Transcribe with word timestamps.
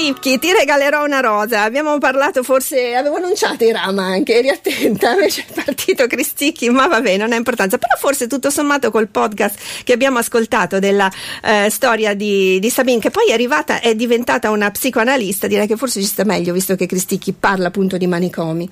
Cristicchi, 0.00 0.38
ti 0.38 0.50
regalerò 0.50 1.04
una 1.04 1.20
rosa. 1.20 1.62
Abbiamo 1.62 1.98
parlato, 1.98 2.42
forse 2.42 2.94
avevo 2.94 3.16
annunciato 3.16 3.64
i 3.64 3.70
Rama 3.70 4.04
anche, 4.04 4.38
eri 4.38 4.48
attenta, 4.48 5.12
invece 5.12 5.44
è 5.46 5.62
partito 5.62 6.06
Cristicchi, 6.06 6.70
ma 6.70 6.86
vabbè, 6.86 7.18
non 7.18 7.32
ha 7.32 7.36
importanza. 7.36 7.76
Però 7.76 7.94
forse 7.98 8.26
tutto 8.26 8.48
sommato 8.48 8.90
col 8.90 9.08
podcast 9.08 9.58
che 9.84 9.92
abbiamo 9.92 10.16
ascoltato 10.16 10.78
della 10.78 11.12
eh, 11.44 11.68
storia 11.68 12.14
di, 12.14 12.58
di 12.60 12.70
Sabine, 12.70 12.98
che 12.98 13.10
poi 13.10 13.28
è 13.28 13.32
arrivata, 13.34 13.80
è 13.80 13.94
diventata 13.94 14.50
una 14.50 14.70
psicoanalista, 14.70 15.46
direi 15.46 15.66
che 15.66 15.76
forse 15.76 16.00
ci 16.00 16.06
sta 16.06 16.24
meglio, 16.24 16.54
visto 16.54 16.74
che 16.76 16.86
Cristicchi 16.86 17.34
parla 17.34 17.66
appunto 17.66 17.98
di 17.98 18.06
manicomi. 18.06 18.70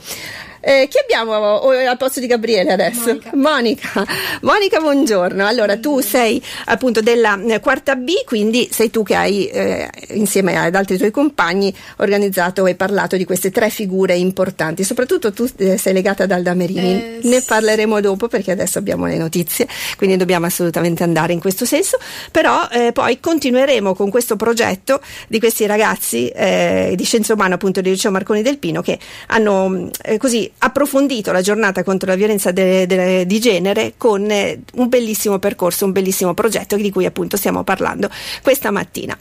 Eh, 0.60 0.88
chi 0.90 0.98
abbiamo 0.98 1.60
al 1.60 1.96
posto 1.96 2.18
di 2.18 2.26
Gabriele 2.26 2.72
adesso? 2.72 3.06
Monica. 3.06 3.30
Monica. 3.34 4.06
Monica, 4.42 4.80
buongiorno. 4.80 5.46
Allora, 5.46 5.76
tu 5.78 6.00
sei 6.00 6.42
appunto 6.66 7.00
della 7.00 7.40
eh, 7.40 7.60
quarta 7.60 7.94
B, 7.94 8.24
quindi 8.24 8.68
sei 8.70 8.90
tu 8.90 9.04
che 9.04 9.14
hai, 9.14 9.46
eh, 9.46 9.88
insieme 10.08 10.56
ad 10.56 10.74
altri 10.74 10.96
tuoi 10.98 11.12
compagni, 11.12 11.72
organizzato 11.98 12.66
e 12.66 12.74
parlato 12.74 13.16
di 13.16 13.24
queste 13.24 13.50
tre 13.50 13.70
figure 13.70 14.16
importanti. 14.16 14.82
Soprattutto 14.82 15.32
tu 15.32 15.48
eh, 15.58 15.76
sei 15.76 15.92
legata 15.92 16.24
ad 16.24 16.32
Alda 16.32 16.54
Merini. 16.54 17.20
ne 17.22 17.42
parleremo 17.42 18.00
dopo 18.00 18.26
perché 18.26 18.50
adesso 18.50 18.78
abbiamo 18.78 19.06
le 19.06 19.16
notizie, 19.16 19.68
quindi 19.96 20.16
dobbiamo 20.16 20.46
assolutamente 20.46 21.04
andare 21.04 21.32
in 21.32 21.40
questo 21.40 21.64
senso. 21.64 21.98
Però 22.32 22.66
eh, 22.70 22.90
poi 22.92 23.20
continueremo 23.20 23.94
con 23.94 24.10
questo 24.10 24.34
progetto 24.34 25.00
di 25.28 25.38
questi 25.38 25.66
ragazzi 25.66 26.28
eh, 26.28 26.94
di 26.96 27.04
scienze 27.04 27.32
umane, 27.32 27.54
appunto, 27.54 27.80
del 27.80 27.92
liceo 27.92 28.10
Marconi 28.10 28.42
del 28.42 28.58
Pino, 28.58 28.82
che 28.82 28.98
hanno 29.28 29.90
così 30.18 30.47
approfondito 30.58 31.32
la 31.32 31.40
giornata 31.40 31.82
contro 31.82 32.08
la 32.08 32.16
violenza 32.16 32.50
de, 32.50 32.86
de, 32.86 33.26
di 33.26 33.40
genere 33.40 33.94
con 33.96 34.30
eh, 34.30 34.60
un 34.74 34.88
bellissimo 34.88 35.38
percorso, 35.38 35.84
un 35.84 35.92
bellissimo 35.92 36.34
progetto 36.34 36.76
di 36.76 36.90
cui 36.90 37.04
appunto 37.04 37.36
stiamo 37.36 37.64
parlando 37.64 38.10
questa 38.42 38.70
mattina. 38.70 39.16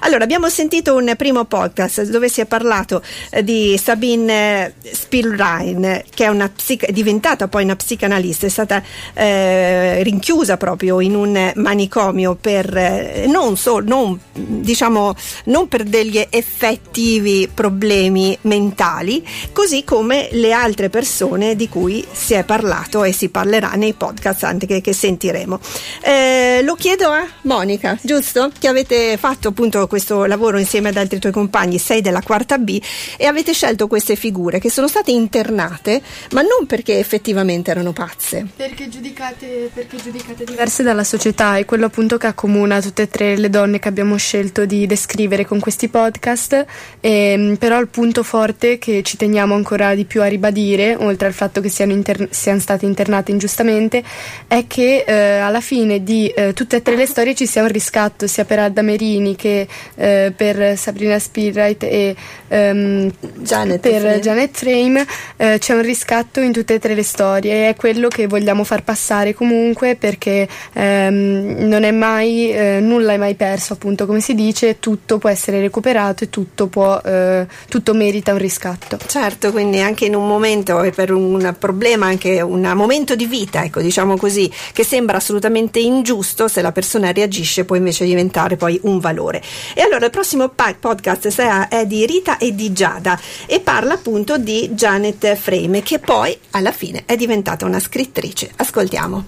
Allora, 0.00 0.24
abbiamo 0.24 0.48
sentito 0.48 0.94
un 0.94 1.14
primo 1.16 1.44
podcast 1.44 2.02
dove 2.04 2.28
si 2.28 2.40
è 2.40 2.46
parlato 2.46 3.02
eh, 3.30 3.44
di 3.44 3.78
Sabine 3.82 4.74
Spielrein, 4.80 6.02
che 6.12 6.24
è, 6.24 6.28
una 6.28 6.48
psic- 6.48 6.86
è 6.86 6.92
diventata 6.92 7.48
poi 7.48 7.64
una 7.64 7.76
psicanalista, 7.76 8.46
è 8.46 8.50
stata 8.50 8.82
eh, 9.14 10.02
rinchiusa 10.02 10.56
proprio 10.56 11.00
in 11.00 11.14
un 11.14 11.52
manicomio 11.56 12.34
per 12.34 12.76
eh, 12.76 13.24
non, 13.28 13.56
so, 13.56 13.78
non, 13.80 14.18
diciamo, 14.32 15.14
non 15.44 15.68
per 15.68 15.84
degli 15.84 16.24
effettivi 16.28 17.48
problemi 17.52 18.36
mentali, 18.42 19.26
così 19.52 19.84
come 19.84 20.28
le 20.32 20.52
altre 20.52 20.67
persone 20.74 21.56
di 21.56 21.68
cui 21.68 22.04
si 22.10 22.34
è 22.34 22.44
parlato 22.44 23.04
e 23.04 23.12
si 23.12 23.28
parlerà 23.28 23.72
nei 23.72 23.92
podcast 23.92 24.44
anche 24.44 24.66
che, 24.66 24.80
che 24.80 24.92
sentiremo. 24.92 25.60
Eh, 26.02 26.60
lo 26.62 26.74
chiedo 26.74 27.08
a 27.08 27.26
Monica, 27.42 27.98
giusto? 28.02 28.50
Che 28.58 28.68
avete 28.68 29.16
fatto 29.16 29.48
appunto 29.48 29.86
questo 29.86 30.24
lavoro 30.24 30.58
insieme 30.58 30.88
ad 30.88 30.96
altri 30.96 31.18
tuoi 31.18 31.32
compagni, 31.32 31.78
sei 31.78 32.00
della 32.00 32.22
quarta 32.22 32.58
B, 32.58 32.80
e 33.16 33.26
avete 33.26 33.52
scelto 33.52 33.86
queste 33.86 34.16
figure 34.16 34.58
che 34.58 34.70
sono 34.70 34.88
state 34.88 35.10
internate, 35.10 36.02
ma 36.32 36.42
non 36.42 36.66
perché 36.66 36.98
effettivamente 36.98 37.70
erano 37.70 37.92
pazze. 37.92 38.46
Perché 38.54 38.88
giudicate, 38.88 39.70
perché 39.72 39.96
giudicate 39.96 40.44
diverse 40.44 40.82
dalla 40.82 41.04
società, 41.04 41.56
è 41.56 41.64
quello 41.64 41.86
appunto 41.86 42.16
che 42.16 42.26
accomuna 42.26 42.80
tutte 42.80 43.02
e 43.02 43.08
tre 43.08 43.36
le 43.36 43.50
donne 43.50 43.78
che 43.78 43.88
abbiamo 43.88 44.16
scelto 44.16 44.64
di 44.64 44.86
descrivere 44.86 45.44
con 45.44 45.60
questi 45.60 45.88
podcast, 45.88 46.66
e, 47.00 47.10
ehm, 47.10 47.56
però 47.56 47.80
il 47.80 47.88
punto 47.88 48.22
forte 48.22 48.78
che 48.78 49.02
ci 49.02 49.16
teniamo 49.16 49.54
ancora 49.54 49.94
di 49.94 50.04
più 50.04 50.22
a 50.22 50.26
ribadire, 50.26 50.56
oltre 50.98 51.26
al 51.26 51.32
fatto 51.32 51.60
che 51.60 51.68
siano, 51.68 51.92
inter- 51.92 52.28
siano 52.30 52.58
state 52.60 52.86
internate 52.86 53.30
ingiustamente, 53.30 54.02
è 54.46 54.64
che 54.66 55.04
eh, 55.06 55.38
alla 55.38 55.60
fine 55.60 56.02
di 56.02 56.28
eh, 56.28 56.52
tutte 56.52 56.76
e 56.76 56.82
tre 56.82 56.96
le 56.96 57.06
storie 57.06 57.34
ci 57.34 57.46
sia 57.46 57.62
un 57.62 57.68
riscatto, 57.68 58.26
sia 58.26 58.44
per 58.44 58.58
Adda 58.58 58.82
Merini 58.82 59.36
che 59.36 59.66
eh, 59.94 60.32
per 60.34 60.76
Sabrina 60.76 61.18
Spearwright 61.18 61.82
e 61.82 62.16
um, 62.48 63.10
Janet 63.36 63.80
per 63.80 64.00
Frame. 64.00 64.20
Janet 64.20 64.56
Frame 64.56 65.06
eh, 65.36 65.58
c'è 65.58 65.74
un 65.74 65.82
riscatto 65.82 66.40
in 66.40 66.52
tutte 66.52 66.74
e 66.74 66.78
tre 66.78 66.94
le 66.94 67.02
storie 67.02 67.66
e 67.66 67.68
è 67.70 67.76
quello 67.76 68.08
che 68.08 68.26
vogliamo 68.26 68.64
far 68.64 68.82
passare 68.82 69.34
comunque 69.34 69.96
perché 69.96 70.48
ehm, 70.72 71.66
non 71.68 71.84
è 71.84 71.90
mai 71.90 72.50
eh, 72.50 72.80
nulla 72.80 73.12
è 73.12 73.16
mai 73.16 73.34
perso 73.34 73.74
appunto 73.74 74.06
come 74.06 74.20
si 74.20 74.34
dice 74.34 74.78
tutto 74.78 75.18
può 75.18 75.28
essere 75.28 75.60
recuperato 75.60 76.24
e 76.24 76.30
tutto, 76.30 76.66
può, 76.66 77.00
eh, 77.04 77.46
tutto 77.68 77.94
merita 77.94 78.32
un 78.32 78.38
riscatto 78.38 78.98
certo 79.06 79.52
quindi 79.52 79.80
anche 79.80 80.06
in 80.06 80.14
un 80.14 80.26
momento 80.26 80.46
e 80.82 80.90
per 80.92 81.12
un 81.12 81.54
problema 81.58 82.06
anche 82.06 82.40
un 82.40 82.70
momento 82.74 83.14
di 83.14 83.26
vita 83.26 83.64
ecco 83.64 83.80
diciamo 83.80 84.16
così 84.16 84.50
che 84.72 84.84
sembra 84.84 85.18
assolutamente 85.18 85.78
ingiusto 85.78 86.48
se 86.48 86.62
la 86.62 86.72
persona 86.72 87.12
reagisce 87.12 87.64
può 87.64 87.76
invece 87.76 88.04
diventare 88.04 88.56
poi 88.56 88.78
un 88.84 88.98
valore 88.98 89.42
e 89.74 89.82
allora 89.82 90.06
il 90.06 90.10
prossimo 90.10 90.48
podcast 90.48 91.66
è 91.68 91.86
di 91.86 92.06
Rita 92.06 92.38
e 92.38 92.54
di 92.54 92.72
Giada 92.72 93.18
e 93.46 93.60
parla 93.60 93.94
appunto 93.94 94.38
di 94.38 94.70
Janet 94.72 95.34
Frame 95.34 95.82
che 95.82 95.98
poi 95.98 96.36
alla 96.52 96.72
fine 96.72 97.02
è 97.06 97.16
diventata 97.16 97.64
una 97.64 97.80
scrittrice. 97.80 98.50
Ascoltiamo. 98.56 99.26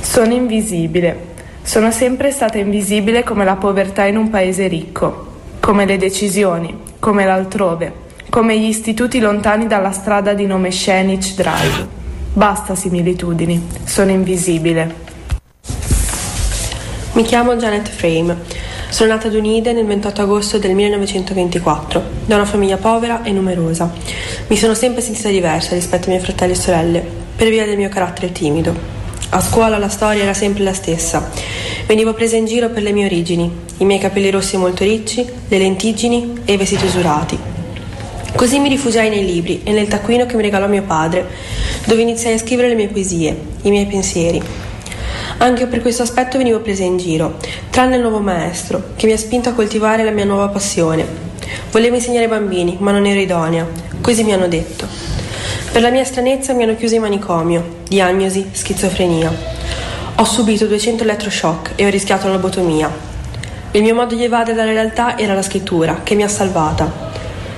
Sono 0.00 0.32
invisibile. 0.32 1.34
Sono 1.62 1.90
sempre 1.90 2.30
stata 2.30 2.58
invisibile 2.58 3.24
come 3.24 3.44
la 3.44 3.56
povertà 3.56 4.04
in 4.04 4.16
un 4.16 4.30
paese 4.30 4.68
ricco, 4.68 5.34
come 5.60 5.84
le 5.84 5.96
decisioni, 5.96 6.78
come 7.00 7.24
l'altrove, 7.24 8.04
come 8.36 8.58
gli 8.58 8.68
istituti 8.68 9.18
lontani 9.18 9.66
dalla 9.66 9.92
strada 9.92 10.34
di 10.34 10.44
nome 10.44 10.68
Scenic 10.68 11.36
Drive. 11.36 11.86
Basta 12.34 12.74
similitudini, 12.74 13.66
sono 13.84 14.10
invisibile. 14.10 14.94
Mi 17.12 17.22
chiamo 17.22 17.56
Janet 17.56 17.88
Frame. 17.88 18.36
Sono 18.90 19.14
nata 19.14 19.28
ad 19.28 19.34
Unide 19.34 19.72
nel 19.72 19.86
28 19.86 20.20
agosto 20.20 20.58
del 20.58 20.74
1924, 20.74 22.02
da 22.26 22.34
una 22.34 22.44
famiglia 22.44 22.76
povera 22.76 23.22
e 23.22 23.32
numerosa. 23.32 23.90
Mi 24.48 24.56
sono 24.58 24.74
sempre 24.74 25.00
sentita 25.00 25.30
diversa 25.30 25.74
rispetto 25.74 26.10
ai 26.10 26.16
miei 26.16 26.22
fratelli 26.22 26.52
e 26.52 26.56
sorelle, 26.56 27.06
per 27.36 27.48
via 27.48 27.64
del 27.64 27.78
mio 27.78 27.88
carattere 27.88 28.32
timido. 28.32 28.76
A 29.30 29.40
scuola 29.40 29.78
la 29.78 29.88
storia 29.88 30.24
era 30.24 30.34
sempre 30.34 30.62
la 30.62 30.74
stessa. 30.74 31.26
Venivo 31.86 32.12
presa 32.12 32.36
in 32.36 32.44
giro 32.44 32.68
per 32.68 32.82
le 32.82 32.92
mie 32.92 33.06
origini, 33.06 33.50
i 33.78 33.84
miei 33.86 33.98
capelli 33.98 34.28
rossi 34.28 34.58
molto 34.58 34.84
ricci, 34.84 35.26
le 35.48 35.56
lentiggini 35.56 36.42
e 36.44 36.52
i 36.52 36.56
vestiti 36.58 36.84
usurati. 36.84 37.55
Così 38.34 38.58
mi 38.58 38.68
rifugiai 38.68 39.08
nei 39.08 39.24
libri 39.24 39.62
e 39.64 39.72
nel 39.72 39.88
taccuino 39.88 40.26
che 40.26 40.36
mi 40.36 40.42
regalò 40.42 40.66
mio 40.66 40.82
padre, 40.82 41.26
dove 41.86 42.02
iniziai 42.02 42.34
a 42.34 42.38
scrivere 42.38 42.68
le 42.68 42.74
mie 42.74 42.88
poesie, 42.88 43.36
i 43.62 43.70
miei 43.70 43.86
pensieri, 43.86 44.42
anche 45.38 45.66
per 45.66 45.82
questo 45.82 46.02
aspetto 46.02 46.38
venivo 46.38 46.60
presa 46.60 46.82
in 46.82 46.96
giro, 46.96 47.36
tranne 47.70 47.96
il 47.96 48.00
nuovo 48.00 48.20
maestro, 48.20 48.92
che 48.96 49.06
mi 49.06 49.12
ha 49.12 49.18
spinto 49.18 49.50
a 49.50 49.52
coltivare 49.52 50.02
la 50.02 50.10
mia 50.10 50.24
nuova 50.24 50.48
passione. 50.48 51.06
Volevo 51.70 51.96
insegnare 51.96 52.24
ai 52.24 52.30
bambini, 52.30 52.76
ma 52.80 52.90
non 52.90 53.04
ero 53.04 53.20
idonea, 53.20 53.66
così 54.00 54.24
mi 54.24 54.32
hanno 54.32 54.48
detto. 54.48 54.86
Per 55.70 55.82
la 55.82 55.90
mia 55.90 56.04
stranezza 56.04 56.54
mi 56.54 56.62
hanno 56.62 56.74
chiuso 56.74 56.94
in 56.94 57.02
manicomio, 57.02 57.80
diagnosi 57.86 58.48
schizofrenia. 58.50 59.30
Ho 60.16 60.24
subito 60.24 60.66
200 60.66 61.02
elettroshock 61.02 61.72
e 61.76 61.84
ho 61.84 61.90
rischiato 61.90 62.26
una 62.26 62.36
lobotomia. 62.36 62.90
Il 63.72 63.82
mio 63.82 63.94
modo 63.94 64.14
di 64.14 64.24
evadere 64.24 64.56
dalla 64.56 64.72
realtà 64.72 65.18
era 65.18 65.34
la 65.34 65.42
scrittura, 65.42 66.00
che 66.02 66.14
mi 66.14 66.22
ha 66.22 66.28
salvata, 66.28 67.05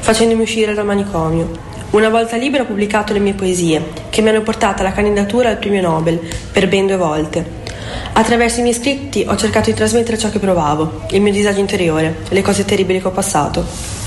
facendomi 0.01 0.43
uscire 0.43 0.75
dal 0.75 0.85
manicomio. 0.85 1.67
Una 1.91 2.09
volta 2.09 2.37
libera 2.37 2.65
ho 2.65 2.67
pubblicato 2.67 3.13
le 3.13 3.19
mie 3.19 3.35
poesie, 3.35 3.83
che 4.11 4.21
mi 4.21 4.29
hanno 4.29 4.43
portato 4.43 4.83
alla 4.83 4.93
candidatura 4.93 5.49
al 5.49 5.59
premio 5.59 5.81
Nobel 5.81 6.21
per 6.53 6.69
ben 6.69 6.87
due 6.87 6.97
volte. 6.97 7.57
Attraverso 8.13 8.61
i 8.61 8.63
miei 8.63 8.75
scritti 8.75 9.25
ho 9.27 9.37
cercato 9.37 9.71
di 9.71 9.77
trasmettere 9.77 10.19
ciò 10.19 10.29
che 10.29 10.39
provavo, 10.39 11.03
il 11.11 11.21
mio 11.21 11.33
disagio 11.33 11.61
interiore, 11.61 12.17
le 12.29 12.43
cose 12.43 12.65
terribili 12.65 13.01
che 13.01 13.07
ho 13.07 13.13
passato. 13.13 13.98